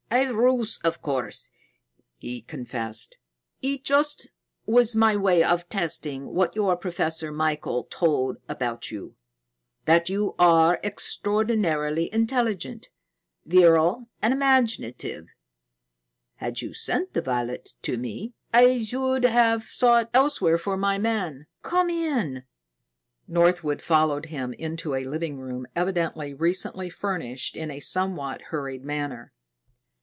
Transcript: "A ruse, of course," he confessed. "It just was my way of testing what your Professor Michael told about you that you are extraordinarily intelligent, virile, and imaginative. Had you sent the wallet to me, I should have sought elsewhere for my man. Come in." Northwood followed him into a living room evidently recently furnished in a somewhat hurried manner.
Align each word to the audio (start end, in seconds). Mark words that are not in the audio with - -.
"A 0.13 0.27
ruse, 0.29 0.77
of 0.83 1.01
course," 1.01 1.51
he 2.17 2.41
confessed. 2.41 3.15
"It 3.61 3.85
just 3.85 4.29
was 4.65 4.93
my 4.93 5.15
way 5.15 5.41
of 5.41 5.69
testing 5.69 6.33
what 6.33 6.53
your 6.53 6.75
Professor 6.75 7.31
Michael 7.31 7.85
told 7.85 8.35
about 8.49 8.91
you 8.91 9.15
that 9.85 10.09
you 10.09 10.35
are 10.37 10.81
extraordinarily 10.83 12.13
intelligent, 12.13 12.89
virile, 13.45 14.05
and 14.21 14.33
imaginative. 14.33 15.29
Had 16.35 16.61
you 16.61 16.73
sent 16.73 17.13
the 17.13 17.21
wallet 17.21 17.69
to 17.83 17.97
me, 17.97 18.33
I 18.53 18.83
should 18.83 19.23
have 19.23 19.63
sought 19.63 20.09
elsewhere 20.13 20.57
for 20.57 20.75
my 20.75 20.97
man. 20.97 21.47
Come 21.61 21.89
in." 21.89 22.43
Northwood 23.29 23.81
followed 23.81 24.25
him 24.25 24.51
into 24.55 24.93
a 24.93 25.05
living 25.05 25.37
room 25.37 25.67
evidently 25.73 26.33
recently 26.33 26.89
furnished 26.89 27.55
in 27.55 27.71
a 27.71 27.79
somewhat 27.79 28.41
hurried 28.51 28.83
manner. 28.83 29.31